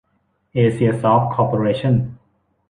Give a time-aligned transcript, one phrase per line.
[0.53, 1.95] เอเชียซอฟท์ คอร์ปอเรชั่น